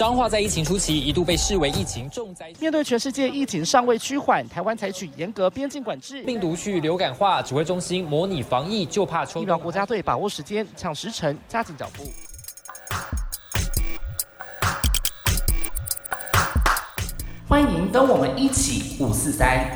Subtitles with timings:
[0.00, 12.10] 彰化在疫情初期一度被视为疫情重灾，面对全世界疫情尚未趋缓，台湾采取严格边境管制，病毒去流感化，指挥中心模拟防疫，就怕抽疫苗国家队把握时间，抢时辰，加紧脚步。
[17.46, 19.70] 欢迎跟我们一起五四三，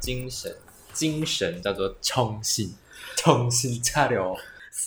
[0.00, 0.52] 精神
[0.92, 2.74] 精神叫做冲信，
[3.14, 4.36] 冲信加油。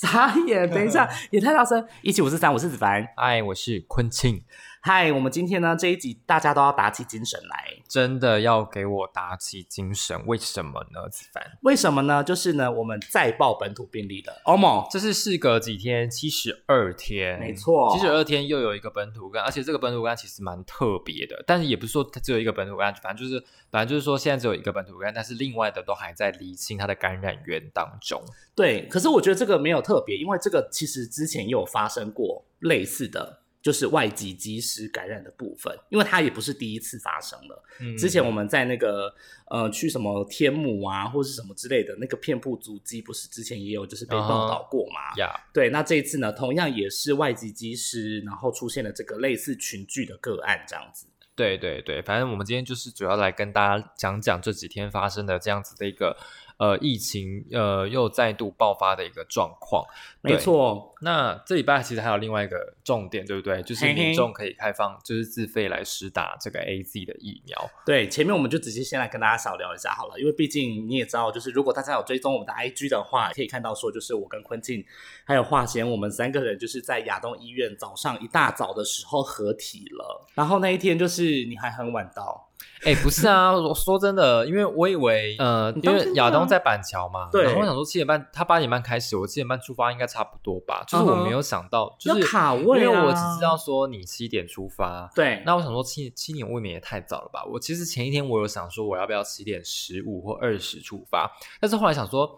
[0.03, 1.85] 傻眼， 等一下也太大声！
[2.01, 4.43] 一七五四三，我是子凡，嗨，我是坤庆。
[4.85, 11.07] 嗨，我们今天呢这一集大家都要打起精神来，真的要给我打起精神，为什么呢？
[11.09, 12.21] 子凡，为什么呢？
[12.21, 23.41] 就是呢，我们再报本土病例的欧盟，这是事隔几天，七十二天，没错，七十二天又有一个本土感，而且这个本土感其实蛮特别的，但是也不是说它只有一个本土感，反正就是
[23.71, 28.21] 反正就是说现在只有一个本土感，但是另外的都还在厘清它的感染源当中。
[28.53, 33.42] 对，可是我觉得这个没有特别，因为这个其实之前也有发生过类似的。
[33.63, 37.63] 就是外籍机师感染的部分，因为它也不是第一次发生了。
[37.97, 39.11] 之前我们在那个
[39.49, 45.15] 呃去什么天母啊，或是什么之类的那个片铺足迹，不是之前也有就是被报道过嘛？
[45.17, 51.07] 呀，对，那这一次呢，同样也是外籍机师，然后出现了这个类似群聚的个案，这样子。
[51.33, 56.17] 对对对，反正我们今天就是主要来跟大家讲讲这几天发生的这样子的一个。
[56.57, 59.83] 呃，疫情呃又再度爆发的一个状况，
[60.21, 60.93] 没错。
[61.01, 63.61] 那这礼拜其实还有另外一个重点，对不对？
[63.63, 67.69] 就是民众可以开放，就是自费来施打这个 A Z 的疫苗。
[67.85, 74.85] 对，前面我们就直接先来跟大家少聊一下好了，因为毕竟你也知道，就是如果大家有追踪我们的 I G 的话，可以看到说，就是我跟坤进
[75.25, 80.25] 还有华贤，我们三个人就是在亚东医院早上一大早的时候合体了。
[80.33, 82.49] 然后那一天就是你还很晚到。
[82.85, 83.51] 哎，不是啊！
[83.53, 90.83] 我说真的，因为我以为，呃，因为亚东在板桥嘛，对，然后我想说七点半，他八点半开始，我七点半出发应该差不多吧。
[90.87, 95.41] 就是我没有想到，就是卡位，因为我只知道说你七点出发，对。
[95.45, 97.43] 那我想说七七点未免也太早了吧？
[97.45, 102.35] 我其实前一天我有想说我要不要七点十五或二十出发，但是后来想说。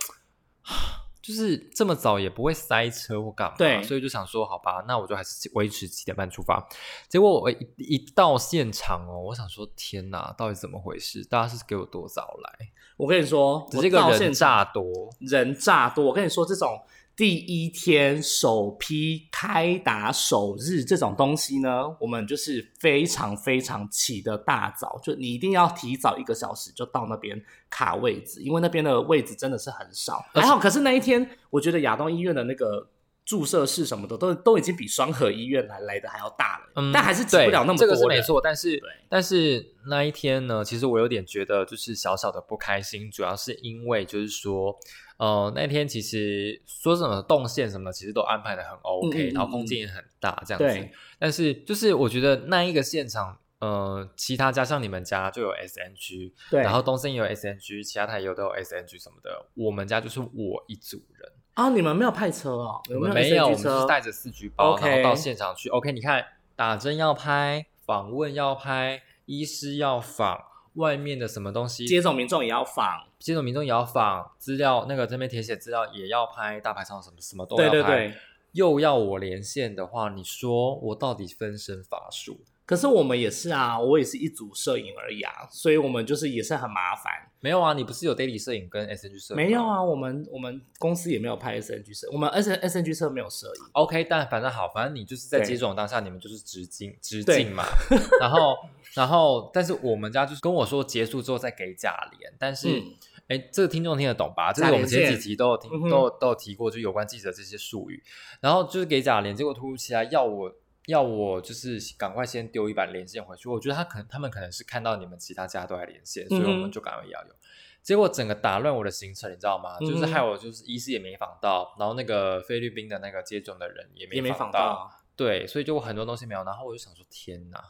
[1.25, 6.63] 就是这么早也不会塞车或干嘛，对，所以就想说好吧，那我就还是维持七点半出发。
[7.07, 11.23] 结果我一一到现场哦，我想说天哪，到底怎么回事？
[11.25, 12.69] 大家是给我多早来？
[12.97, 14.83] 我跟你说，我这个人炸多，
[15.19, 16.05] 人炸多。
[16.05, 16.79] 我跟你说这种。
[17.15, 30.25] 第一天首批开打首日这种东西呢，我们就是非常非常起的大早，就你一定要提早一个小时就到那边卡位置，因为那边的位置真的是很少。
[30.33, 32.85] 还好，可是那一天我觉得亚东医院的那个
[33.25, 37.77] 注射室什么的都都已经比双河医院来来的还要大了，嗯但还是挤不了那么多。
[37.77, 44.77] 这个是没错，但是但是那一天呢，其实我有点觉得就是小小的不开心，主要是因为就是说。
[45.17, 50.89] 呃，那天其实说什么动线什么，其实都安排的很 OK，然后空间也很大这样子。
[51.17, 59.45] 但是就是我觉得那一个现场，呃，其他加上你们家就有 SNG，对，然后东森也有 SNG，其他台也有都有 SNG 什么的。
[59.53, 62.81] 我们家就是我一组人啊，你们没有派车哦？
[62.89, 65.69] 我们没有，我们是带着四局包，然后到现场去。
[65.69, 66.23] OK，你看
[66.55, 70.39] 打针要拍，访问要拍，医师要访。
[70.75, 71.87] 外面的什么东西？
[71.87, 78.13] 接种民众也要访，接种民众也要访资料，那个这边填写资料也要拍，大排上什么什么都要拍，
[78.51, 82.41] 又要我连线的话，你说我到底分身乏术？
[82.65, 87.13] 可是我们也是啊，我也是一组摄影而已啊，所以我们就是也是很麻烦。
[87.39, 89.35] 没有啊，你不是有 daily 摄影跟 SNG 摄？
[89.35, 93.63] 没有啊，我们我们公司也没有拍 SNG 摄，我们 S SNG 摄没有摄影。
[93.73, 97.63] OK，但反正好，反正你就是在接种当下，你们就是直径直径嘛。
[98.19, 98.55] 然后
[98.95, 102.81] 然后，但是我们家就是跟我说结束之后再给假连，但是
[103.27, 104.51] 哎，这个听众听得懂吧？
[104.51, 108.01] 这是我们前几集都有听都都有提过，就有关记者这些术语。
[108.41, 110.51] 然后就是给假连，结果突如其来要我。
[110.87, 117.35] 要我就是赶快先丢一版连线回去，我觉得他可能他们可能是看到你们其他家都在连线，所以我们就赶快要有。
[117.81, 119.77] 结果整个打乱我的行程，你知道吗？
[119.79, 126.43] 就是害我就是医师也没访到，然后那个菲律宾的那个接种的人也没访到，对，所以就很多东西没有。
[126.43, 127.63] 然后我就想说，天哪！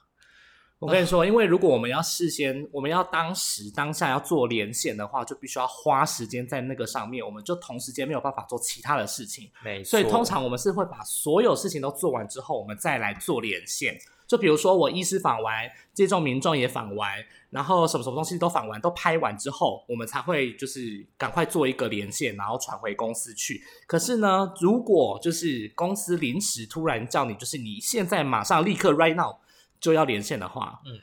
[0.78, 9.50] 我跟你说，因为如果我们要事先，我们要当时当下要做连线的话，就必须要花时间在那个上面，我们就同时间没有办法做其他的事情。
[9.64, 13.98] 没错，所以通常我们是会把所有事情都做完之后，我们再来做连线。
[14.28, 17.14] 就比如说我医师访完，接种民众也访完，
[17.52, 23.64] 然后什么什么东西都访完，都拍完之后，我们才会就是赶快做一个连线，然后传回公司去。
[23.88, 29.38] 可是呢，如果就是公司临时突然叫你，就是你现在马上立刻 right now。
[29.80, 31.00] 就要连线的话，嗯，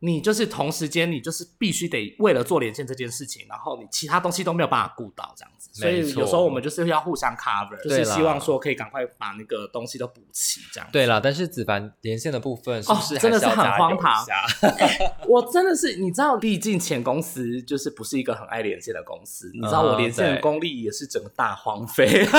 [0.00, 10.88] 你就是同时间，你就是必须得为了做连线这件事情，然后你其他东西都没有办法顾到这样子，所以有时候我们就是要互相 cover，就是希望说可以赶快把那个东西都补齐这样。
[10.92, 14.26] 对啦，但是子凡连线的部分是不是哦真的是很荒唐。
[15.28, 22.26] 我真的是，你知道，毕竟前公司就是不是一个很爱连线的公司，你知道我嗯连线的功力也是整个大荒废。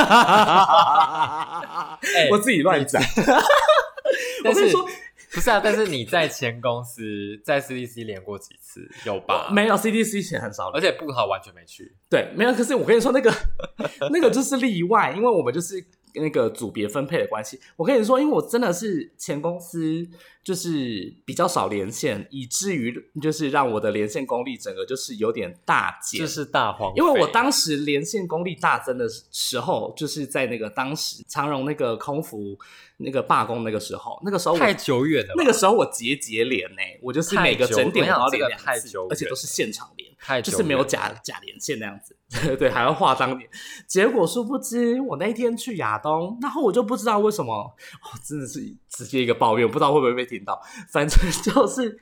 [2.04, 3.02] 哎我自己乱讲，
[4.46, 4.86] 我跟你说，
[5.34, 5.60] 不是啊？
[5.64, 7.02] 但是你在前公司
[7.44, 8.88] 在 CDC 连过几次？
[9.06, 9.50] 有吧？
[9.52, 11.96] 没有 CDC 前很少而且布桃完全没去。
[12.10, 12.54] 对，没有。
[12.54, 13.34] 可是我跟你说，那个
[14.12, 15.84] 那个就是例外，因为我们就是
[16.16, 17.60] 那个组别分配的关系。
[17.76, 20.08] 我跟你说，因为我真的是前公司
[20.44, 26.20] 就是比较少连线，以至于就是让我的连线功力整个就是有点大减。
[26.20, 32.56] 就是大荒废，因为我当时连线功力大增的时候，就是在那个当时长荣那个空服
[33.04, 40.14] 那个罢工那个时候，那个时候我太久远了，那个时候我节节连呢、我就是每个整点要连两次久，而且都是现场连。
[40.26, 42.16] 太久就是没有假假连线那样子，
[42.56, 43.50] 对，还要化当年。
[43.86, 50.62] 结果殊不知，我那一天去亚东，然后我就不知道为什么，哦，真的是直接一个抱怨，不知道会不会被听到。
[50.94, 52.00] 反正就是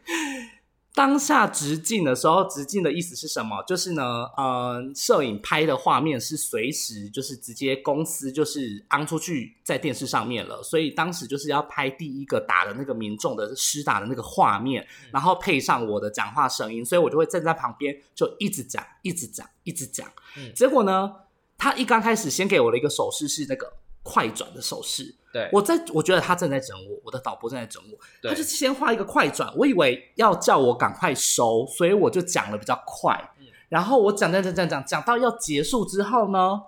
[0.93, 3.63] 当下直进的时候，直进的意思是什么？
[3.65, 4.03] 就是呢，
[4.35, 20.05] 呃，摄影拍的画面是随时就是直接公司就是昂出去在电视上面了，所以当时就是要拍第一个打的那个民众的施打的那个画面，然后配上我的讲话声音，所以我就会站在旁边就一直讲，一直讲，一直讲。
[20.35, 21.13] 嗯结果呢，
[21.57, 23.71] 他一刚开始先给我的一个手势是那个
[24.03, 28.31] 快转的手势，对，我在我觉得他正在整我，我的导播正在整我，对。
[28.31, 33.31] 他就先画一个快转，我以为要叫我赶快收，所以我就讲的比较快。
[33.39, 33.45] 嗯。
[33.69, 36.62] 然后我讲讲讲讲讲讲到要结束之后呢，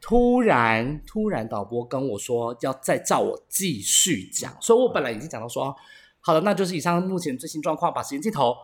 [0.00, 5.74] 突然突然导播跟我说要再叫我继续讲，所以我本来已经讲到说
[6.20, 8.54] 好了，那就是以上目前最新状况，把时间镜头。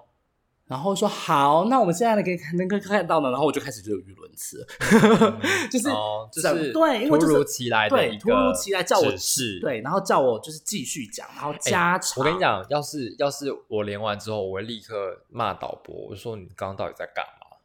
[0.66, 5.38] 然后说好，那我们现在呢可以能够看到呢，然后我就开始就有语轮词了，
[5.70, 12.14] 就是、哦，就是对因为突如其来的对突如其来叫我是，对，然后叫我就是继续讲，然后哎加长。
[12.18, 14.94] 我跟你，讲，要是要是我连完之后，我会立刻
[15.28, 17.56] 骂导播，我就说你刚刚到底在干嘛？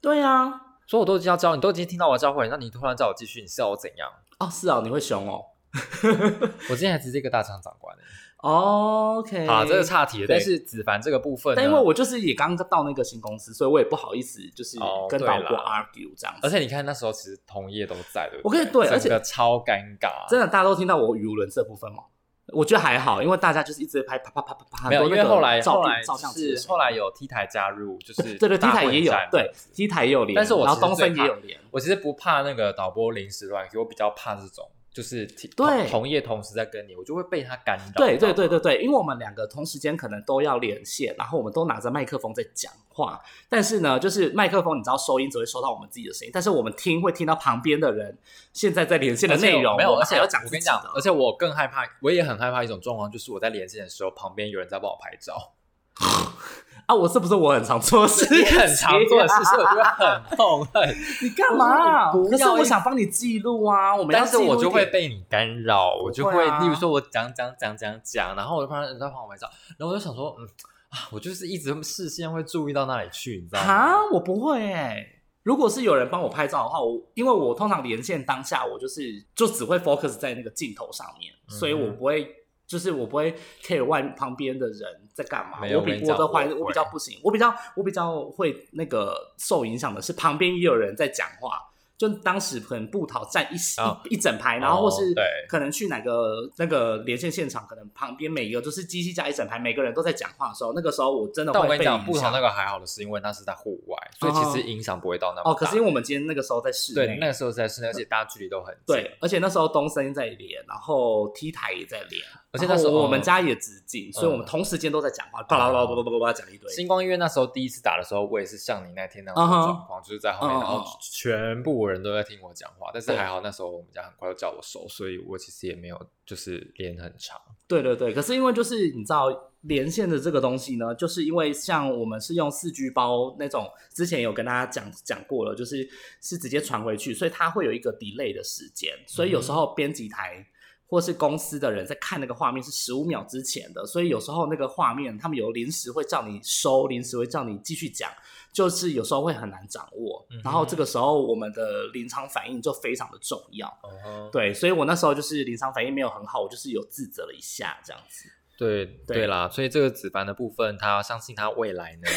[0.00, 4.08] 对啊，说我都已经要教，你都已经听到我教会，那你突然叫我继续，你是要我怎样？
[4.38, 5.44] 哦是啊，你会凶哦。
[6.70, 8.02] 我今天还直接一个大厂长官欸
[8.46, 10.26] OK，好，这个岔题了。
[10.28, 14.78] 但是子凡这个部分，但因为我就是也刚到那个新公司，所以我也不好意思就是
[15.08, 16.40] 跟导播 argue 这样子。
[16.42, 22.04] 而且你看那时候其实同业都在，对不对我跟你对而且超尴尬，真的大家都听到我语无伦次的部分吗？
[22.52, 34.64] 我觉得还好，因为大家就是一直在拍啪啪啪啪啪，没有，因为后来后来是后来有 T 台加入，就 是对对 T 台也有对 T 台也有连，但是我然后东森也有连，我其实不怕那个导播临时乱给我比较怕这种，
[34.96, 35.86] 就是同对。
[35.90, 37.92] 同业同时在跟你，我就会被他干扰。
[37.96, 48.16] 对对对对对，因为我们两个同时间可能都要连线，然后我们都拿着麦克风在讲话，但是呢，就是麦克风你知道收音只会收到我们自己的声音，但是我们听会听到旁边的人
[48.54, 55.52] 现在在连线的内容，没有，而且还要讲我跟你讲，而且我更害怕，我也很害怕一种状况，就是我在连线的时候，旁边有人在帮我拍照，
[56.86, 58.32] 啊，我是不是我很常做的事？
[58.32, 60.88] 你很常做的事，所以我就会很痛恨。
[61.22, 62.12] 你干嘛？
[62.12, 69.48] 不可是要我想帮你记录啊，我们要但是我就会被你干扰，我就会，例如说我讲讲讲讲讲，然后我就发现人在帮我拍照，
[69.78, 70.46] 然后我就想说，嗯
[70.90, 73.72] 啊，我就是一直视线会注意到那里去，你知道吗？
[73.72, 75.04] 啊，我不会哎、
[75.42, 79.02] 如果是有人帮我拍照的话，我因为我通常连线当下，我就是
[79.34, 82.28] 就只会 focus 在那个镜头上面，所以我嗯不会，
[82.64, 85.58] 就是我不会 care 外旁边的人在干嘛。
[85.62, 91.58] 我比我跟你讲我的环我比较不行，我比较我比较会那个受影响的是旁边也有人在讲话。
[91.98, 94.00] 就当时可能布桃站一、哦。
[94.10, 95.24] 一一整排，然后或是对。
[95.48, 102.14] 可能去哪个那个连线现场，可能旁边每一个都是机器架一整排，每个人都在讲话的时候，那个时候我真的会但我跟你讲，被影响。
[102.14, 105.50] 不同那个还好的是，因为那是在户外，所以其实影响不会到那么大。
[105.50, 108.96] 哦，可是因为我们今天那个时候在室内，对那个时候在室内，而且大家距离都很近。
[108.96, 112.22] 对，而且那时候东森在连，然后 T 台也在连，
[112.52, 116.70] 而且那时候我们家也直进，所以我们嗯同时间都在讲话，巴拉巴拉巴拉巴拉讲一堆。
[116.72, 119.60] 星光医院那时候第一次打的时候，我也是像你那天那样嗯哼。
[119.60, 127.40] 的状况，就是在后面，然后嗯全部人都在听我讲话，但是还好那时候我们家很快就叫我收，所以我其实也没有就是连很长。
[127.66, 129.26] 对对对，可是因为就是你知道
[129.62, 135.88] 连线的这个东西呢，就是因为像我们是用四 G 包那种，之前有跟大家讲讲过了，就是
[136.20, 140.46] 是直接传回去，所以它会有一个 delay 的时间，所以有时候编辑台。
[140.88, 148.08] 或是公司的人在看那个画面是十五秒之前的，所以有时候那个画面他们有临时会叫你收，临时会叫你继续讲，
[148.56, 150.26] 就是有时候会很难掌握。
[150.30, 153.68] 嗯然后这个时候我们的临场反应就非常的重要。
[153.82, 158.30] 哦，对，所以我那时候就是临场反应没有很好，我就是有自责了一下这样子。
[158.58, 162.08] 对对对啦，所以这个子凡的部分，他相信他未来呢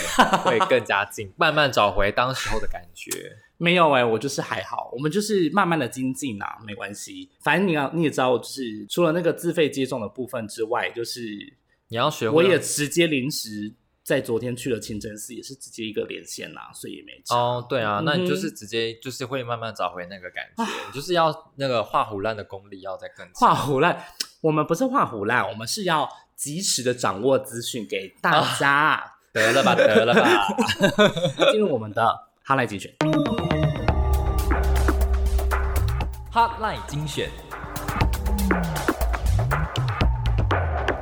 [0.46, 3.12] 会更加进， 慢慢找回当时候的感觉。
[3.58, 7.30] 没有哎、我就是还好，我们就是慢慢的精进啊，没关系。
[7.42, 11.20] 反正你要你也知道，就是除了那个自费接种的部分之外，就是
[11.90, 13.74] 你要学会我，也直接临时
[14.10, 17.36] 在昨天去了清真寺，也是直接一个连线啦，所以也没差。
[17.36, 23.68] 哦，对啊，那你就是直接就是会慢慢找回那个感觉，你就是要那个画虎烂的功力要再更画强。
[23.68, 24.04] 虎烂，
[24.42, 29.14] 我们不是画虎烂，我们是要及时的掌握资讯给大家。
[29.32, 30.48] 得了吧，得了吧。
[31.54, 32.04] 进入我们的
[32.44, 32.92] 哈赖精选。
[36.34, 37.30] Hotline 精选。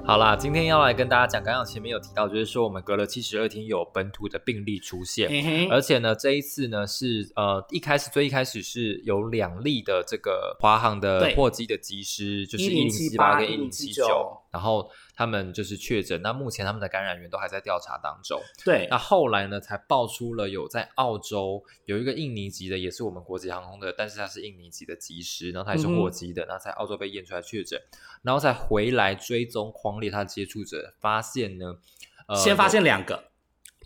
[0.08, 5.30] 好啦，今天要来跟大家讲，刚刚前面有提到，就是说我们隔了七十二天有本土的病例出现，
[5.70, 11.36] 而且呢，这一次呢是呃一开始最一开始是有两例的这个华航的对。
[11.36, 14.06] 货机的机师，就是一零七八1078跟一零七九。
[14.06, 18.42] 1079，然后他们就是确诊，那目前他们的感染源都还在调查当中。
[18.66, 27.80] 对那后来呢，才爆出了有在澳洲有一个印尼籍的，也是我们国际航空的，但是他是印尼籍的机师，然后他也是货机的，然后在澳洲被验出来确诊，
[28.24, 31.76] 然后才回来追踪框列他的接触者，发现呢，
[32.28, 33.27] 呃，先发现两个，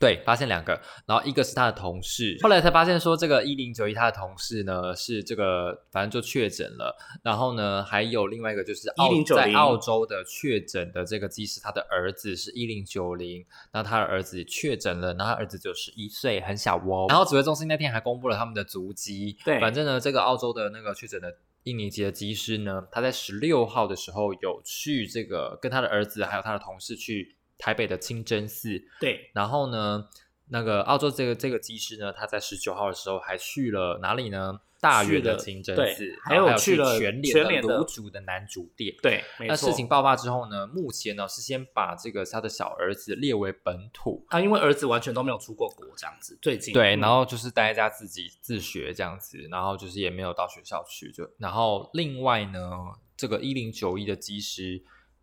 [0.01, 0.73] 对，发现两个，
[1.05, 17.05] 然后一个是他的同事，后来才发现说这个一零九一他的同事呢是这个反正就确诊了，然后呢还有另外一个就是澳1090在澳洲的确诊的这个机师，他的儿子是一零九零，那他的儿子确诊了，然后他儿子只有十一岁，很小哦。
[17.07, 21.31] 然后指挥中心那天还公布了他们的足迹，对反正呢这个澳洲的那个确诊的。
[21.65, 30.09] 印尼籍的机师呢，他在十六号的时候有去这个跟他的儿子还有他的同事去台北的清真寺，对，然后呢，
[30.49, 34.59] 那个澳洲这个这个技师呢，他在十九号的时候还去了哪里呢？
[34.81, 38.91] 大园的清真寺，还有去了全联全联的的卤煮的男主店。
[38.99, 39.55] 对，没那。
[39.55, 52.71] 事情爆发之后呢，目前呢是先把这个他的小儿子列为本土，啊，因为儿子完全都没有出过国，这样子，最近对，嗯然后就是待在家自己自学这样子，然后就是也没有到学校去，就然后另外呢，
[53.15, 54.81] 这个一零九一的机师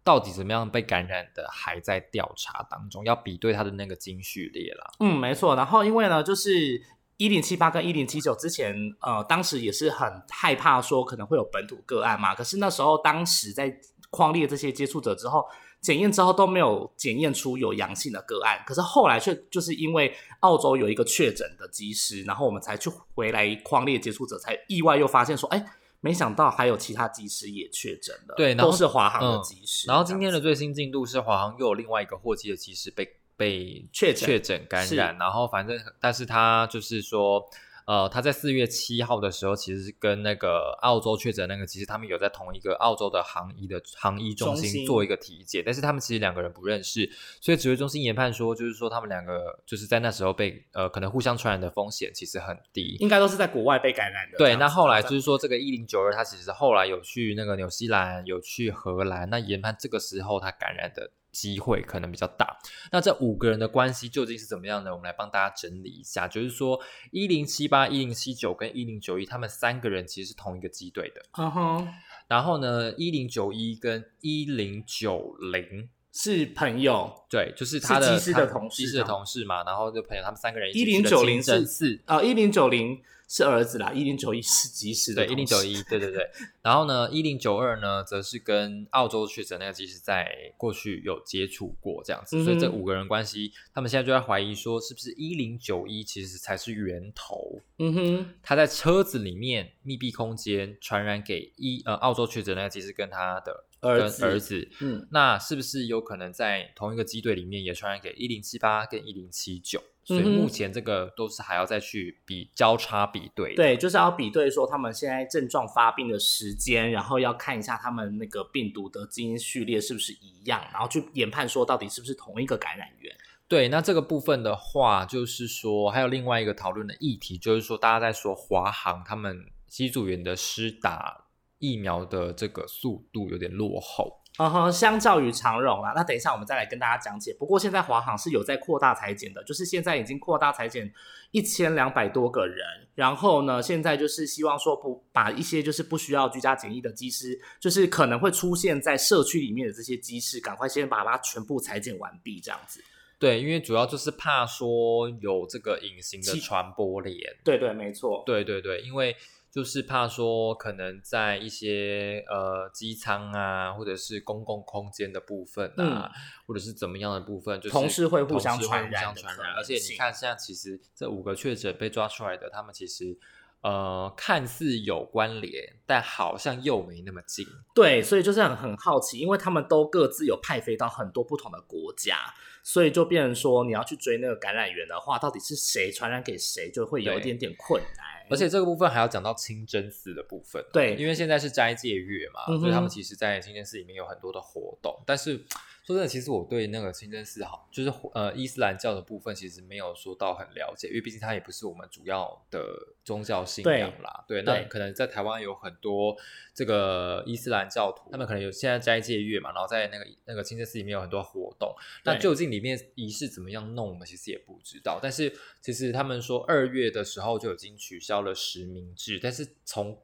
[0.09, 4.91] 到底怎么样被感染的，还在调查当中，要比对他的那个经序列啦。
[5.01, 5.55] 嗯，没错。
[5.55, 6.81] 然后因为呢，就是
[7.19, 12.35] 一零七八跟一零七九之前，呃，当时也是很害怕说可能会有本土个案嘛。
[12.35, 13.71] 可是那时候当时在
[14.09, 15.45] 框列这些接触者之后，
[15.83, 18.65] 检验之后都没有检验出有阳性的个案。
[18.67, 20.11] 可是后来却就是因为
[20.41, 25.63] 澳洲有一个确诊的机师，然后我们才去回来框列接触者，才意外又发现说，哎。
[26.01, 37.49] 没想到还有其他机师也确诊了，对然后都是华航的嗯机师、然后今天的最新进度是华航又有另外一个货机的机师被被确诊确诊感染，然后反正但是他就是说。
[37.89, 54.37] 呃，他在四月七号的时候，其实是跟那个澳洲确诊那个，其实他们有在同一个澳洲的航医的航医中心做一个体检，但是他们其实两个人不认识，所以指挥中心研判说，就是说他们两个就是在那时候被呃可能互相传染的风险其实很低，应该都是在国外被感染的。
[54.37, 62.57] 对，那后来就是说，这个一零九二，他其实后来有去那个纽西兰，有去荷兰，那研判这个时候他感染的机会可能比较大。
[62.91, 64.91] 那这五个人的关系究竟是怎么样呢？
[64.91, 66.81] 我们来帮大家整理一下，就是说
[67.11, 71.23] 一零七八、一零七九跟一零九一，他们三个人其实是同一个机队的。
[71.39, 71.89] 嗯哼，
[72.27, 75.89] 然后呢，一零九一跟一零九零。
[76.21, 86.29] 是朋友，对，就是他的是机师的同事机师的同事嘛，然后就朋友他们三个人一零九零是真寺，呃，一零九零是儿子啦，一零九一是机师的对，一零九一，对对对。
[86.61, 97.61] 然后呢，一零九二呢，则是跟澳洲确诊那个机师在过去有接触过这样子，所以这五个人关系，他们现在就在怀疑说，是不是一零九一其实才是源头？
[97.79, 109.83] 嗯哼，他在车子里面密闭空间传染给一呃澳洲确诊那个机师跟他的跟儿子儿子，嗯，那是不是有可能在同一个机队里面也传染给一零七八跟一零七九？
[110.05, 113.57] 所以目前这个都是还要再去比交叉比对的。
[113.57, 123.15] 对，就是要比对说他们现在症状发病的时间，然后要看一下他们那个病毒的基因序列是不是一样，然后去研判说到底是不是同一个感染源。
[123.47, 131.27] 对，那这个部分的话，就是说还有另外一个讨论的议题，就是说大家在说华航他们机组员的施打
[131.59, 134.21] 疫苗的这个速度有点落后。
[134.41, 137.35] 嗯哼，相较于长荣啦，那等一下我们再来跟大家讲解。
[137.37, 140.89] 不过现在华航是有在扩大裁剪的，就是现在已经扩大裁剪
[141.33, 152.81] 一千两百多个人，然后呢，现在就是希望说不把一些就是不需要居家检疫的机师，就是可能会出现在社区里面的这些机师，赶快先把它全部裁剪完毕，这样子。
[153.19, 157.17] 对，因为主要就是怕说有这个隐形的其传播链。
[157.43, 158.23] 对对，没错。
[158.25, 159.17] 对对对，因为
[159.51, 166.11] 就是怕说可能在一些呃机舱啊，或者是公共空间的部分啊，
[166.47, 169.55] 或者是怎么样的部分，就是同事会互相传染，传染。
[169.55, 173.19] 而且你看，现在其实这五个确诊被抓出来的，他们其实。
[173.61, 177.47] 呃，看似有关联，但好像又没那么近。
[177.75, 182.19] 对，所以就是很很好奇，因为他们都各自有派飞到很多不同的国家，
[182.63, 188.29] 所以就变成说，你要去追那个感染源的话，到底是谁传染给谁，就会有一点点困难。
[188.31, 190.63] 而且这个部分还要讲到清真寺的部分。
[190.71, 195.43] 对，因为现在是斋戒月嘛，所以他们其实在清真寺里面有很多的活动，但是。
[195.87, 202.61] 说真的，其实我对那个清真寺好，就是呃伊斯兰教的部分，其实没有说到很了解，因为毕竟它也不是我们主要的
[203.07, 204.23] 宗教信仰啦。
[204.29, 206.17] 对，那可能在台湾有很多
[206.55, 211.75] 这个伊斯兰教徒，他们可能有现在斋戒月嘛，然后在那个那个清真寺里面有很多活动。
[212.05, 214.99] 那究竟里面仪式怎么样弄，我们其实也不知道。
[215.03, 219.99] 但是其实他们说二月的时候就已经取消了实名制，但是从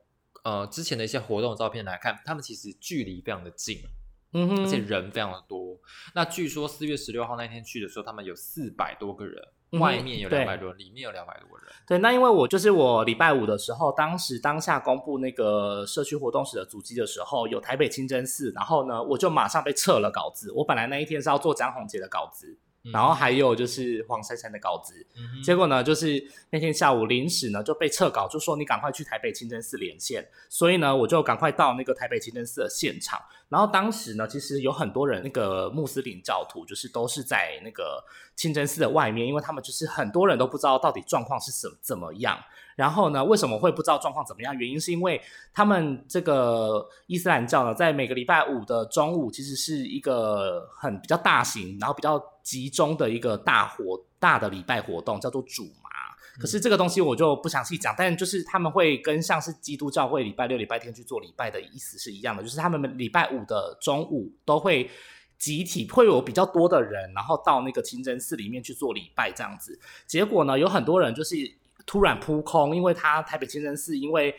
[0.44, 3.80] 呃之前的一些活动照片来看，他们其实距离非常的近。
[4.36, 5.78] 嗯哼，而且人非常的多。
[6.12, 9.40] 那据说四月十六号那天去的时候，他们有四百多个人，
[9.78, 11.66] 外面有两百多人，里面有两百多人。
[11.86, 20.50] 对，那因为我就是我礼拜五的时候，当时当下公布那个社区活动室的足迹的时候，有台北清真寺，然后呢，我就马上被撤了稿子。
[20.52, 22.58] 我本来那一天是要做江宏杰的稿子。
[22.92, 24.94] 然后还有就是黄珊珊的稿子，
[25.42, 33.18] 结果呢，就是那天下午临时呢就被撤稿，就说你赶快去台北清真寺连线，所以呢，我就赶快到那个台北清真寺的现场。
[33.54, 38.02] 然后当时呢，其实有很多人，那个穆斯林教徒就是都是在那个
[38.34, 42.36] 清真寺的外面，因为他们就是很多人都不知道到底状况是怎怎么样。
[42.74, 43.24] 然后呢？
[43.24, 44.58] 为什么会不知道状况怎么样？
[44.58, 55.68] 原因是因为他们这个伊斯兰教呢，在每个礼拜五的中午，其实是一个很比较大型，然后比较集中的一个大活大的礼拜活动，叫做主。
[56.38, 64.90] 可是这个东西我就不详细讲，但就是他们会跟像是基督教会礼拜六、礼拜天去做礼拜的意思是一样的，就是他们礼拜五的中午都会
[65.38, 69.78] 集体会有比较多的人，然后到那个清真寺里面去做礼拜这样子。
[70.06, 71.34] 结果呢，有很多人就是。
[71.86, 74.34] 突然扑空，因为他台北清真寺因为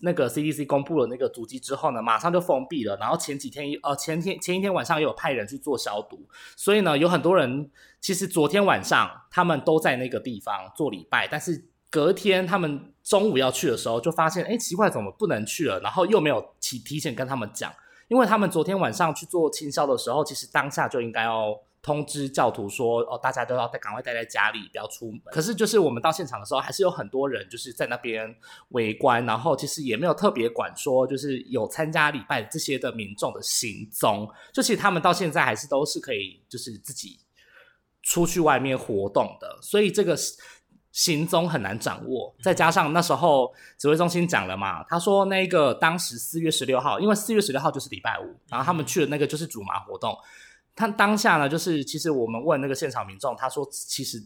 [0.00, 2.96] 那个 CDC 公布了那个足迹之后呢，马上就封闭了。
[2.96, 7.70] 然后前几天呃前天前一天晚上也有派人去做消毒，所以呢有很多人
[8.00, 15.80] 其实昨天晚上他们都在那个地方做礼拜，但是隔天他们中午要去的时候就发现，哎奇怪怎么不能去了？
[15.80, 17.72] 然后又没有提提前跟他们讲，
[18.08, 21.60] 因为他们昨天晚上去做清消的时候，其实当下就应该要。
[21.82, 28.36] 通知教徒说：“哦，大家都要赶快待在家里，不要出门。”可是，就是我们到现场的时候，还是有很多人就是在那边
[28.70, 34.28] 围观，然后其实也没有特别管说，就是有参加礼拜这些的民众的行踪。
[34.52, 37.18] 就其实他们到现在还是都是可以，就是自己
[38.02, 39.58] 出去外面活动的。
[39.62, 40.14] 所以这个
[40.92, 42.34] 行踪很难掌握。
[42.42, 50.14] 再加上那时候指挥中心讲了嘛，他说那个当时四月十六号，因为四月十六号就是礼拜五，然后他们去的那个就是主麻活动。
[50.80, 54.18] 他当下呢，就是其实我们问那个现场民众，他说其实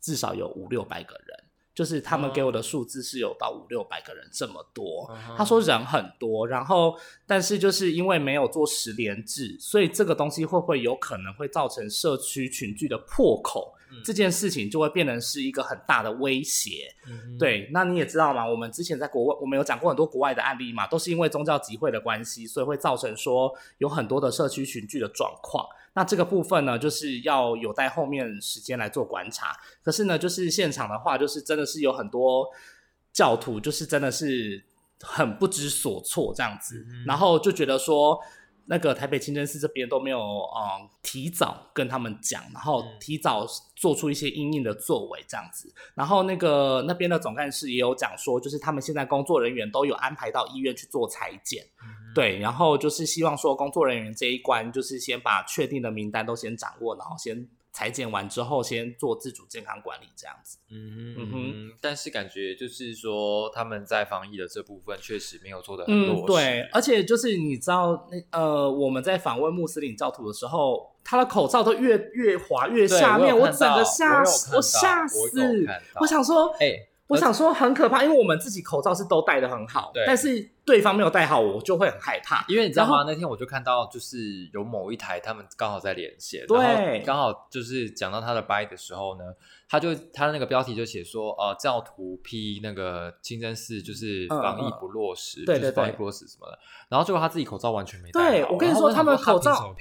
[0.00, 5.10] 至少有五六百个人，就是他们给我的数字是有到五六百个人这么多。
[5.36, 13.74] 他说人很多，然后但是就是因为没有做十连制，所以这个东西会不会有可能会造成社区群聚的破口？
[14.04, 16.94] 这件事情就会变成是一个很大的威胁。
[17.38, 25.66] 对，那你也知道嘛，我们之前在国外，我们有讲过很多国外的案例嘛，都是因为宗教集会的关系，所以会造成说有很多的社区群聚的状况。
[25.94, 29.56] 那这个部分呢，就是要有待后面时间来做观察。
[29.82, 32.48] 可是呢，就是现场的话，就是真的是有很多
[33.12, 34.62] 教徒，就是真的是
[35.00, 38.20] 很不知所措这样子，然后就觉得说。
[38.68, 45.72] 那个台北清真寺这边都没有嗯提早跟他们讲，然后提早做出一些应应的作为这样子。
[45.94, 51.64] 然后那个那边的总干事也有讲说，就是他们现在工作人员都有安排到医院去做裁剪，
[52.14, 57.48] 对，然后就是希望说工作人员这一关就是先把确定的名单都先掌握，然后先。
[57.76, 60.56] 裁剪完之后，先做自主健康管理这样子。
[60.70, 66.26] 嗯哼，但是感觉就是说，他们在防疫的这部分确实没有做的很落实。
[66.26, 75.66] 对，而且就是你知道，那呃，我们在访问穆斯林教徒的时候，他的口罩都越越滑越下面，我整个吓死，我吓死，
[76.00, 76.88] 我想说，哎。
[77.08, 82.44] 我想说很可怕，因为我们自己口罩是都戴的很好，但是对方没有戴好，我就会很害怕。
[82.48, 83.04] 因为你知道吗？
[83.06, 84.18] 那天我就看到，就是
[84.52, 89.22] 有某一台他们刚好在连线，对，刚好就是讲到他的掰的时候呢，
[89.68, 96.58] 他就他那个标题就写说，呃，教徒批那个清真寺就是防疫不落实，对对对，防疫不落实什么的。
[96.88, 98.20] 然后结果他自己口罩完全没戴。
[98.20, 99.72] 对我跟你说，他们口罩，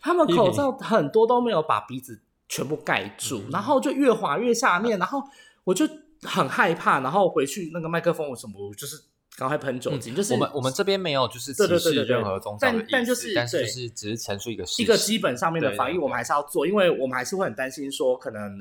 [0.00, 5.22] 他们口罩很多都没有把鼻子全部盖住，然后就越滑越下面，然后
[5.64, 5.86] 我就。
[6.22, 8.96] 很害怕，然后回去那个麦克风我什么，就是
[9.36, 10.14] 赶快喷酒精。
[10.14, 18.58] 就是我们我们这边没有就是歧视任何宗教的意思，但就是但是就是只是陈述一个一个基本上面的防疫，我们还是要做，因为我们还是会很担心说可能。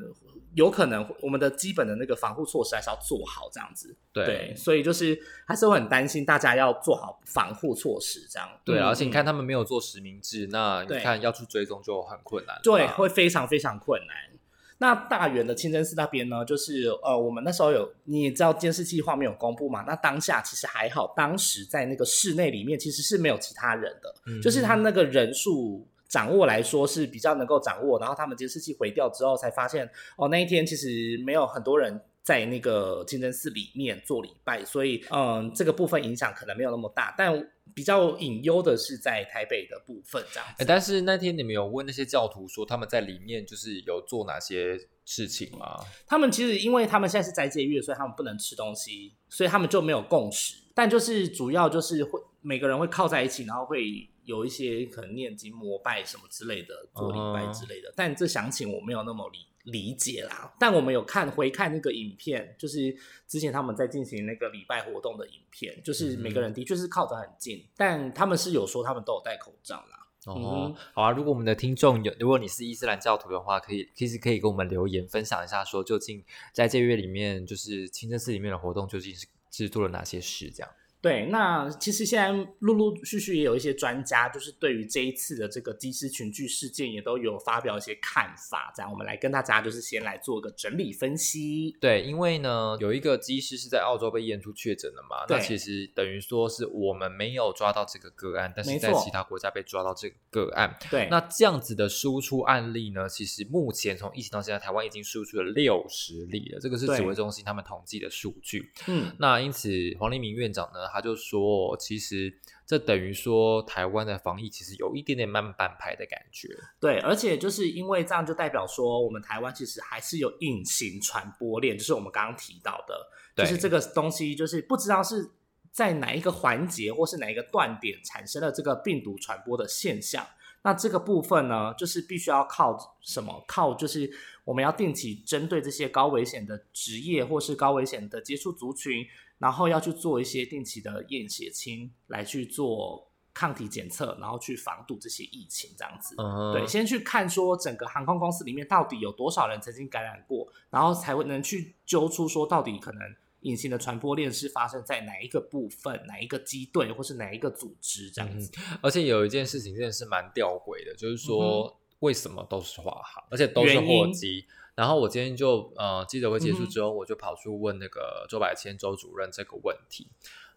[0.56, 3.96] 有可能我们的基本的那个防护措施还是要做好，这样子。
[4.12, 8.50] 对，所以就是还是会很担心大家要做好防护措施，这样。
[8.66, 12.60] 对，而且你看他们没有做实名制，那你看要去追踪就很困难。
[12.64, 14.39] 对，会非常非常困难。
[14.80, 19.84] 那大园的清真寺那边呢，就是呃，我们那时候有你也知道监视器画面有公布嘛？
[19.86, 25.88] 那当下其实还好，当时在那个室内里面其实是没有其他人的，就是他那个人数。
[26.10, 29.88] 掌握来说是比较能够掌握，然后他们监视器毁掉之后才发现，
[30.18, 37.16] 哦，那一天其实没有很多人在那个清真寺里面做礼拜，所以嗯，这个部分影响可能没有那么大。
[37.18, 37.34] 但
[37.74, 40.48] 比较隐忧的是在台北的部分这样。
[40.68, 45.84] 但是那天你们有问那些教徒说他们在里面就是有做哪些事情吗？
[46.06, 50.54] 他们其实因为他们现在是斋戒月，所以他们不能吃东西，所以他们就没有共识。
[50.76, 54.08] 但就是主要就是会每个人会靠在一起，然后会。
[54.26, 59.40] 有一些可能念经膜拜什么之类的，做礼拜之类的，但这详情我没有那么理
[59.72, 60.54] 理解啦。
[60.60, 62.96] 但我们有看回看那个影片，就是
[63.28, 70.08] 之前他们在进行那个礼拜活动的影片，就是每个人的确是靠得很近，但他们是有说他们都有戴口罩啦。
[70.26, 71.12] 哦，好啊。
[71.12, 80.70] 如果我们的听众有，如果你是伊斯兰教徒的话，可以其实可以跟我们留言分享一下，说究竟在这月里面，就是清真寺里面的活动究竟是是做了哪些事，这样。
[81.02, 88.74] 对，那其实现在陆陆续续也有一些专家，就是对于这一次的这个机师群聚事件，也都有发表一些看法。
[88.76, 91.74] 这样，我们来跟大家就是先来做个整理分析。
[91.80, 100.78] 对，因为呢，有一个机师是在澳洲被验出确诊的嘛，那其实等于说是我们没有抓到这个个案，但是在其他国家被抓到这个个案。
[100.92, 108.70] 对，那这样子的输出案例呢，其实目前从疫情到现在，台湾已经输出了六十例了，这个是指挥中心他们统计的数据。
[108.88, 110.89] 嗯，那因此黄立明院长呢？
[110.92, 112.34] 他就说，其实
[112.66, 116.50] 这等于说台湾的防疫其实有一点点慢半拍的感觉。
[116.80, 125.32] 对，而且就是因为这样，就代表说我们台湾其实还是有隐形传播链，就是我们刚刚提到的，就是这个东西，就是不知道是
[125.72, 130.26] 在哪一个环节或是哪一个断点产生了这个病毒传播的现象。
[130.62, 133.46] 那这个部分呢，就是必须要靠什么？
[133.48, 134.12] 靠就是
[134.44, 139.06] 我们要定期针对这些高危险的职业或是高危险的接触族群。
[139.40, 146.16] 然后要去做一些定期的验血清，来去做抗体检测，然后去防堵这些疫情，这样子。
[146.54, 153.02] 对，先去看说整个航空公司里面到底有多少人曾经感染过，然后才会能去揪出说到底可能
[153.42, 158.52] 隐形的传播链是发生在哪一个部分、哪一个机队或是哪一个组织这样子。
[158.82, 164.46] 而且有一件事情真的是蛮吊诡的，就是说为什么都是华航，而且都是货机。
[164.80, 170.08] 然后我今天就呃记者会结束之后，我就跑去问那个周百千周主任这个问题，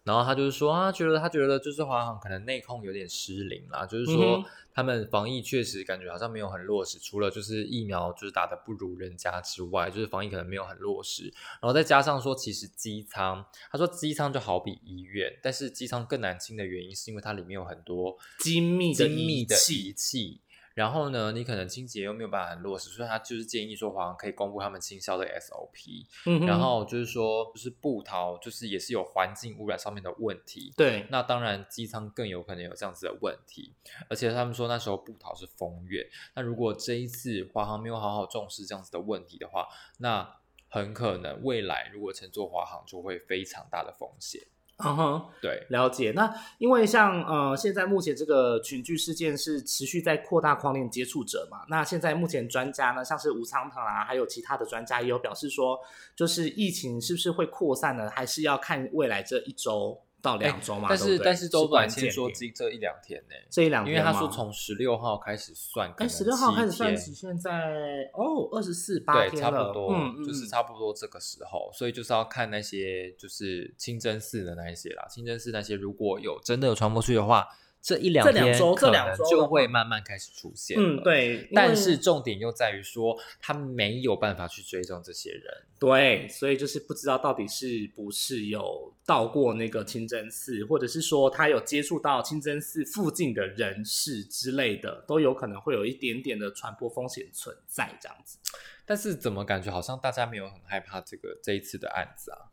[0.05, 4.41] 然后他就是说啊，觉得他觉得就是华航可能内控有点失灵啦，就是说
[4.73, 11.25] 他们防疫确实感觉好像没有很落实，除了就是疫苗就是打的不如人家之外，就是防疫可能没有很落实，
[11.61, 20.39] 然后再加上说其实机舱，他说机舱就好比医院，但是机舱更难清的原因是因为它里面有很多精密精密的仪器。
[20.73, 26.05] 然后呢，你可能清洁又没有办法很落实，所以他就是建议说，华航可以公布他们倾销的 SOP。
[26.25, 30.73] 嗯，然后就是说，就是布逃，就是也是有环境污染上面的问题。
[30.75, 33.73] 对，那当然机舱更有可能有这样子的问题。
[34.09, 39.67] 而且他们说那时候布逃是风月，那如果这一次华航没有好好重视这样子的问题的话，
[39.99, 40.37] 那
[40.69, 44.41] 很可能未来如果乘坐华航就会非常大的风险。
[44.77, 46.11] 嗯哼，对，了解。
[46.15, 51.59] 那因为像呃，现在目前这个群聚事件是持续在扩大框链接触者嘛。
[51.69, 55.79] 那现在目前专家呢，像是吴昌腾啊，还有其他的专家也有表示说，
[56.15, 58.09] 就是疫情是不是会扩散呢？
[58.09, 60.01] 还是要看未来这一周。
[60.23, 77.45] 到两周嘛，但是但是周短先说这这一两天呢，这一两天，因为他说从十六号开始算，哎，十六号开始算起，现在哦二十四八天差不多，嗯，就是差不多这个时候，所以就是要看那些就是清真寺的那一些啦，清真寺那些如果有真的有传播出去的话。
[77.83, 80.77] 这一两天可能就会慢慢开始出现。
[80.79, 81.49] 嗯，对。
[81.53, 85.43] 但是重点又在于说，他没有办法去追踪这些人。
[85.77, 98.37] 对，所以就是不知道到底是不是有到过那个清真寺，或者是说他有接触到清真寺附近的人士之类的，都有可能会有一点点的传播风险存在这样子。
[98.85, 102.52] 但是怎么感觉好像大家没有很害怕这个这一次的案子啊？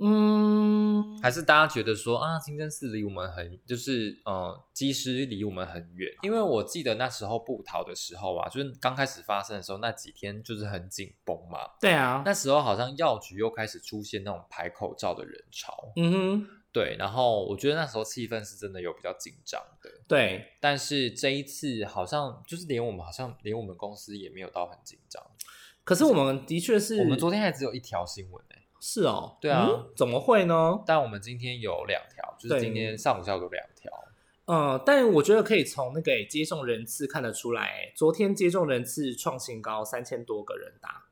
[0.00, 6.08] 嗯，还是大家觉得说啊，清真寺离我们很，就是呃，机师离我们很远？
[6.22, 11.58] 因为我记得那时候布逃的时候啊，就是刚开始发生的时候，那几天就是很紧绷嘛。
[11.80, 15.92] 对啊，那时候好像药局又开始出现那种排口罩的人潮。
[15.96, 19.90] 嗯哼，对，然后我觉得那时候气氛是真的有比较紧张的。
[20.06, 25.20] 对，但是这一次好像就是连我们好像连我们公司也没有到很紧张。
[25.82, 28.47] 可是我们的确是，我们昨天还只有一条新闻呢、
[28.80, 30.80] 是哦，对啊嗯怎么会呢？
[30.86, 33.92] 但我们今天有两条，就是今天上午下午有两条。
[34.46, 41.04] 嗯，但我觉得可以从那个接种人次看得出来，昨天接种人次创新高，三千多个人打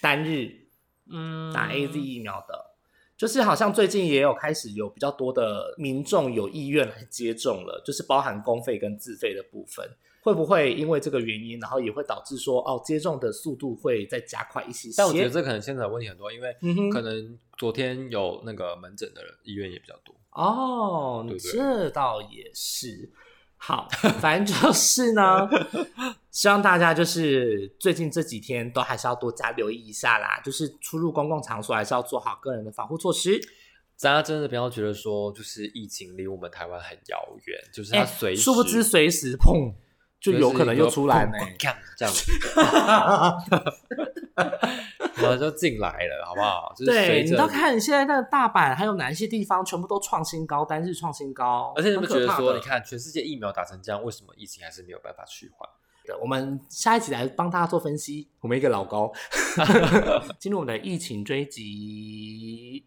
[0.00, 0.66] 单日
[1.08, 2.74] 嗯打 A Z 疫苗的，
[3.16, 9.88] 就是好像最近也有开始有比较多的民众有意愿来接种了，就是包含公费跟自费的部分，
[10.22, 14.94] 会不会因为这个原因，然后也会导致说哦接种的速度会再加快一些些？
[14.98, 16.54] 但我觉得这可能现在问题很多，因为
[16.92, 20.14] 可能昨天有那个门诊的人，医院也比较多。
[20.32, 23.10] 哦，对对这倒也是。
[23.62, 23.86] 好，
[24.20, 25.46] 反正就是呢，
[26.32, 33.38] 希望大家就是最近这几天都还是要多加留意一下啦，就是出入公共场所还是要做好个人的防护措施。
[34.00, 39.70] 大家真的不要觉得说，就是疫情离我们台湾很遥远，就是它哎随时，殊不知随时砰
[40.20, 41.32] 就有可能又出来呢、
[41.96, 42.32] 这样子，
[45.16, 46.72] 然后就进来了，好不好？
[46.76, 55.68] 就是对你要看现在那个大阪还有哪一些地方全部都创新高，单日创新高，而且你们觉得说，你看全世界疫苗打成这样，为什么疫情还是没有办法去缓？
[56.20, 58.26] 我们下一集来帮大家做分析。
[58.40, 59.12] 我们一个老高
[60.40, 62.84] 进入我们的疫情追击。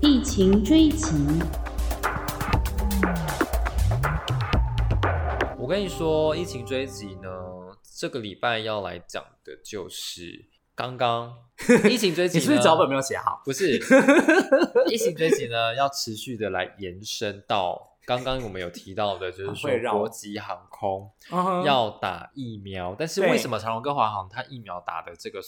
[0.00, 1.14] 疫情追击，
[5.62, 7.30] 我跟你说，疫情追击呢，
[7.96, 10.44] 这个礼拜要来讲的就是
[10.74, 11.32] 刚刚
[11.88, 13.40] 疫情追击呢，你是不是脚本没有写好？
[13.44, 13.78] 不是，
[14.90, 25.40] 疫情追击呢，要持续的来延伸到刚刚我们有提到的，就是说国际航空嗯要打疫苗，但是为什么长荣跟华航它疫苗打的这个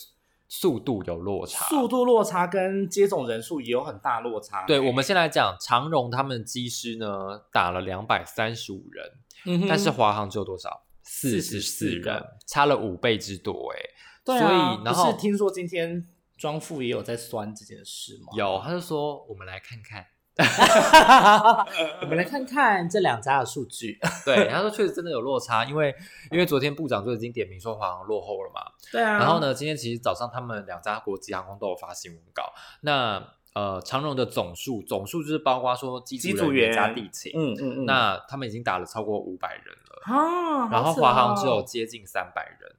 [0.60, 1.66] 速度有落差？
[1.66, 4.64] 速度落差跟接种人数也有很大落差。
[4.66, 7.06] 对，我们先来讲长荣他们机师呢
[7.52, 9.12] 打了两百三十五人，
[9.46, 10.84] 嗯但是华航只有多少？
[11.02, 13.78] 四十四44人，差了五倍之多哎、
[14.24, 18.32] 对啊，所以然后不是听说今天庄富也有在酸这件事吗？
[18.36, 20.06] 有，他就说我们来看看，
[22.02, 23.98] 我们来看看这两家的数据。
[24.26, 25.94] 对，他说确实真的有落差，因为
[26.30, 29.38] 因为昨天部长就已经点名说华航落后了嘛，对啊，然后？
[29.40, 33.22] 呢，今天其实早上他们两家国际航空都有发新闻稿，那
[33.54, 36.70] 呃长荣的总数总数就是包括说机机组员。
[36.70, 42.74] 员加地勤，嗯嗯嗯，那他们已经打了超过五百人了，啊，然后华航只有哦接近三百人。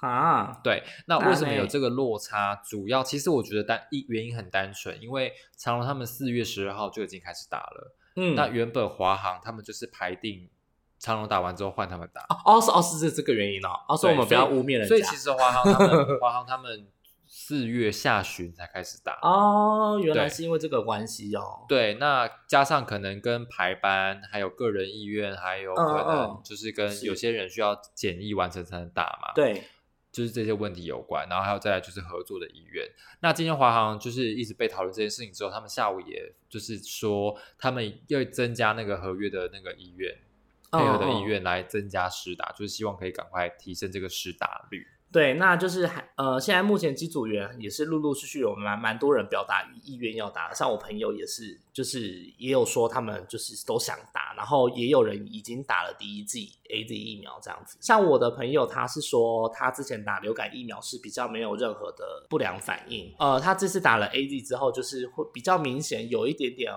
[0.00, 2.54] 啊，对，那那为什么有嘞这个落差？
[2.56, 10.48] 主要其实我觉得单一原因很单纯，因为长隆他们四月十二号就已经开始打了，嗯，那原本华航他们就是排定
[10.98, 14.88] 长隆打完之后换他们打，哦是哦是这这个原因哦，哦，所以我们不要污蔑人家。
[14.88, 16.86] 所以其实华航他们 华航他们
[17.28, 19.18] 四月下旬才开始打。
[19.20, 21.64] 哦，原来是因为这个关系哦。
[21.68, 29.32] 对，那加上可能跟排班，还有个人意愿，还有可嗯能嗯就是跟有些人需要检疫完成才能打嘛。
[29.34, 29.64] 对，
[30.16, 32.88] 就是这些问题有关，然后还有再来就是合作的意愿。
[33.20, 40.16] 那今天华航就是一直被讨论这件事情之后，他们下午也就是说，他们要增加那个合约的那个意愿，
[40.72, 44.86] 配合的意嗯嗯愿来增加施打，就是希望可以赶快提升这个施打率。
[45.16, 57.78] 对，那就是还呃，现在目前机组员也是陆陆续续有蛮蛮多人表达意愿要打，像我朋友也是，就是也有说他们就是都想打，然后也有人已经打了第一剂 A Z 疫苗这样子。
[57.80, 66.70] 像我的朋友，他是说他之前打流感疫苗是比较没有任何的不良反应，呃，他这次打了 A Z 之后，就是会比较明显有一点点。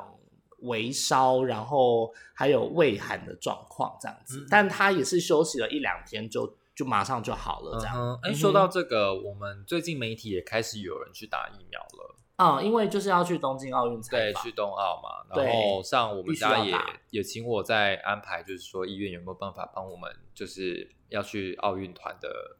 [0.63, 8.33] 微烧，然后还有畏寒的状况这样子，嗯但他也是休息了一两天就就马上就好了这样。
[8.33, 15.35] 说到这个，我们最近媒体也开始有人去打疫苗了，嗯，因为就是要去东京奥运采对，去冬奥嘛。
[15.35, 16.73] 然后像我们家也
[17.09, 22.55] 也请我在安排，就是说医院有没有办法帮我们，就是要去奥运团的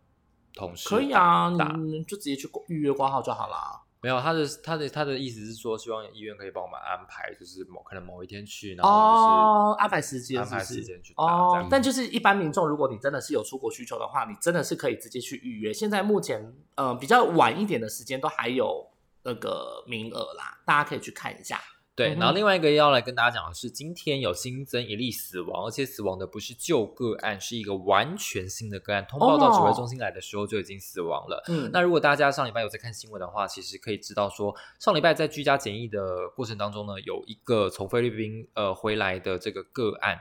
[0.53, 3.81] 同事可以啊，你你就直接去预约挂号就好啦。
[4.01, 11.23] 没有，他的他的他的意思是说，希望医院可以帮我们安排，就是某可能某一天去，然后哦，安排时间安排时间去打。
[11.25, 15.73] 这样，哦但就是一般民众，如果你真的是有出国需求的话，你真的是可以直接去预约。
[15.73, 18.87] 现在目前，呃，比较晚一点的时间都还有
[19.23, 21.59] 那个名额啦，大家可以去看一下。
[21.99, 31.43] 对，然后另外一个要来跟大家讲的是，今天有新增一例死亡，而且死亡的不是旧个案，是一个完全新的个案，通报到指挥中心来的时候就已经死亡了。
[31.49, 40.17] 嗯，那如果大家上礼拜有在看新闻的话，其实可以知道说，上礼拜在居家检疫的过程当中呢，有一个从菲律宾呃回来的这个个案，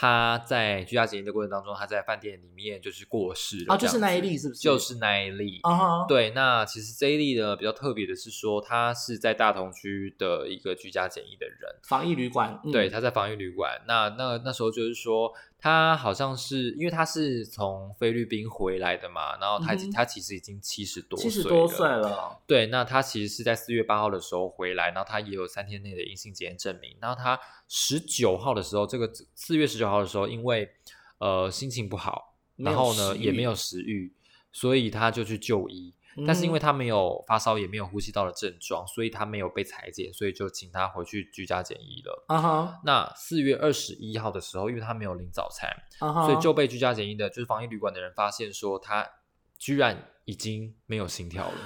[0.00, 3.74] 他在居家检疫的过程当中，他在饭店里面就是过世了。
[3.74, 4.60] 啊，就是那一例，是不是？
[4.60, 5.58] 就是那一例。
[5.64, 13.72] 啊哈，对，那其实这一例呢比较特别的是说，他是在大同区的一个居家检疫的人，防疫旅馆，嗯对，他在防疫旅馆。
[13.88, 26.96] 那那那时候就是说，他好像是因为他是从菲律宾回来的嘛，然后他、他其实已经七十多七十岁多岁了，对，那他其实是在四月八号的时候回来，然后他也有三天内的阴性检验证明。
[27.00, 30.70] 然后他十九号的时候，这个四月十九号的时候，因为
[31.18, 34.12] 呃心情不好，然后呢也没有食欲，
[34.52, 35.92] 所以他就去就医。
[36.26, 42.24] 但是因为嗯他没有发烧，也没有呼吸道的症状，所以他没有被裁剪，所以就请他回去居家检疫了。
[42.28, 49.08] 啊哈那四月二十一号的时候，因为他没有领早餐，所以就被居家检疫的，就是防疫旅馆的人发现说他
[49.58, 51.58] 居然已经没有心跳了。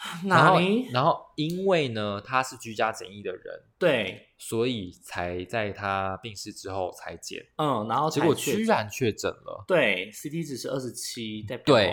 [0.26, 0.88] 然后哪里？
[0.92, 3.44] 然后因为呢，他是居家检疫的人，
[3.78, 9.64] 对，所以才在他病逝之后才检，嗯，然后结果居然确诊了。
[9.68, 11.88] 对，CT 值是二十七，代表对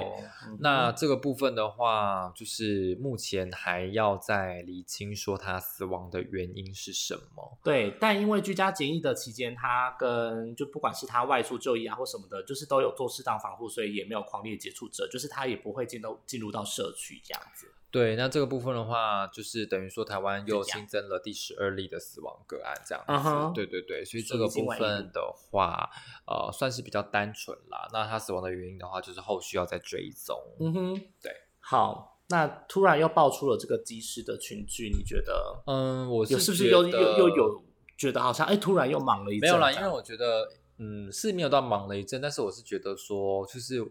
[0.46, 7.60] 嗯那这个部分的话，就是目前还要再厘清说他死亡的原因是什么。
[7.63, 17.67] 对，但因为居家检疫的期间，他跟就不管是他外出就医啊或什么的，就是都有做适当防护，所以也没有狂烈接触者，就是他也不会进到进入到社区这样子。
[17.98, 23.52] 对，那这个部分的话，就是等于说台湾又新增了第十二例的死亡个案，这样子。
[23.56, 25.90] 对对对，所以属这个部分的话，
[26.28, 27.90] 呃，算是比较单纯啦。
[27.92, 30.38] 那他死亡的原因的话，就是后续要再追踪。
[30.60, 31.32] 嗯哼，对。
[31.60, 37.64] 好，那突然又爆出了这个机师的群聚，你觉得嗯，我有是不是觉又又又有
[37.98, 39.72] 觉得好像哎，突然又忙了一阵没有啦？
[39.72, 43.84] 因为我觉得，嗯，是没有到忙了一阵，但是我是觉得说，就是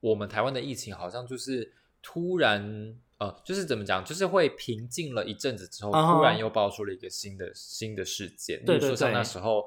[0.00, 1.72] 我们台湾的疫情好像就是
[2.02, 2.98] 突然。
[3.18, 8.64] 呃，就是怎么讲，就是会平静了一阵子之后突然又爆出了一个新的新的事件。
[8.64, 9.66] 对对例如说像那时候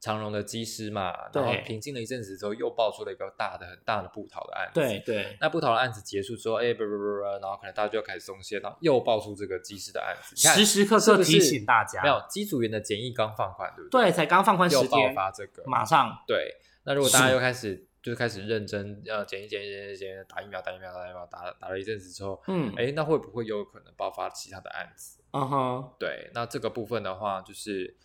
[0.00, 4.80] 长荣的机师嘛，然后平静了一阵子之后，又爆出了一个大的很大的布逃的案子。
[4.80, 14.02] 对对那布逃的案子结束之后，哎，不不不不，然后可能大家就开始松懈，然后又爆出这个机师的案子，你看时时刻刻提醒大家没有机组员的检疫刚放宽，对不对？
[14.02, 16.54] 对，才刚放宽十又爆，发这个，马上对。
[16.84, 25.20] 那如果大家又开始就是开始认真呃检疫检疫检疫检疫打疫苗打疫苗打疫苗打打了一阵子之后，嗯哎，那会不会又有可能爆发其他的案子？
[25.32, 27.96] 嗯哼，对，那这个部分的话，就是，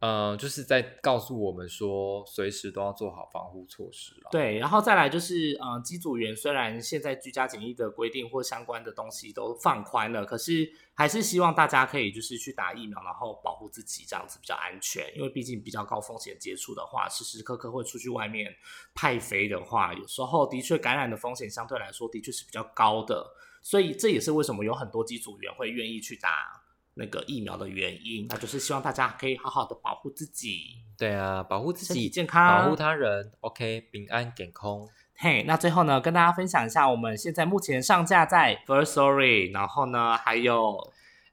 [0.00, 4.30] 呃，就是在告诉我们说，随时都要做好防护措施了。
[4.32, 15.04] 对，然后再来就是，呃，机组员虽然现在居家检疫的规定或相关的东西都放宽了，可是还是希望大家可以就是去打疫苗，然后保护自己，这样子比较安全。
[15.14, 18.50] 因为毕竟比较高风险接触的话，时时刻刻会出去外面
[18.94, 23.34] 派飞的话，有时候的确感染的风险相对来说的确是比较高的。
[23.62, 26.59] 所以这也是为什么有很多机组员会愿意去打
[26.94, 30.76] 那个疫苗的原因，那就是希望大家可以好好的保护自己。
[30.98, 34.86] 对啊，保护自身体己，健康保护他人，OK，平安健康。
[35.16, 40.76] 嘿那最后呢，跟大家分享一下，我们现在目前上架在 First Story，然后呢还有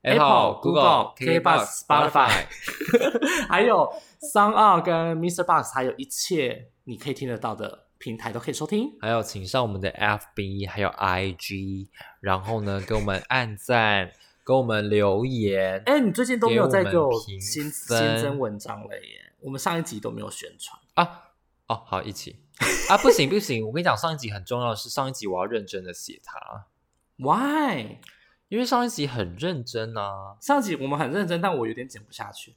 [0.03, 2.45] Apple、Google、KKBox、Spotify，
[3.49, 3.89] 还有
[4.33, 5.43] Sound On 跟 Mr.
[5.43, 8.89] Box，还有一切你可以听得到的平台都可以收听。
[9.01, 11.87] 还有，请上我们的 FB，还有 IG，
[12.21, 14.11] 然后呢，给我们按赞，
[14.47, 15.83] 给我们留言。
[15.85, 19.33] 哎，你最近都没有在给我给我们评新新分增文章了耶？
[19.41, 20.79] 我们上一集都没有宣传。
[20.93, 21.33] 啊
[21.67, 22.37] 哦，好，一起
[22.87, 22.97] 啊！
[22.97, 26.65] 不行不行，我跟你讲，上一集很重要的是，上一集我要认真的写它
[27.17, 27.97] ，Why？
[28.47, 32.55] 因为上一集很认真啊，上一集我们很认真，但我有点剪不下去。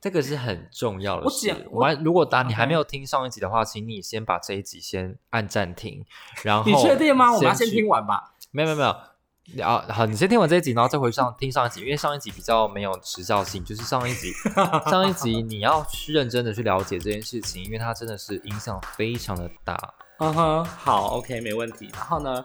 [0.00, 1.46] 这个是很重要的我事。
[1.46, 6.04] 讲我还如果打你还没有听上一集的话，请你先把这一集先按暂停，
[6.42, 7.32] 然后你确定吗？
[7.32, 8.34] 我们要先去听完吧。
[8.50, 9.11] 没有没有没有。
[9.60, 14.32] 啊，好，你先听完这一集，然后再回上听上一集，因为上一集比较没有时效性，就是上一集，
[14.88, 19.76] 上一集你要去认真的去了解这件事情，因为它真的是影响非常的大。
[20.18, 21.90] 嗯哼，好，OK，没问题。
[21.92, 22.44] 然后呢，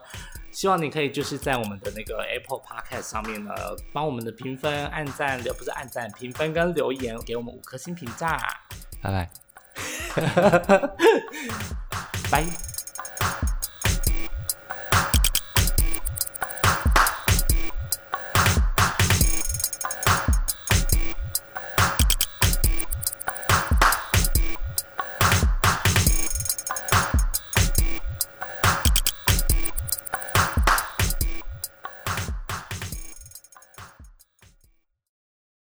[0.50, 3.54] 希望你可以就是在我们的那个 Apple Podcast 上面呢，
[3.92, 8.36] 帮我们的评分、按赞留不是按赞，评分跟留言给我们五颗星评价。
[9.00, 9.30] 拜拜。
[12.30, 12.67] 拜。